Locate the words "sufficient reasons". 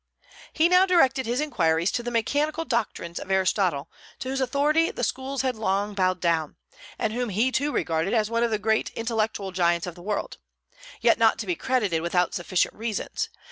12.33-13.29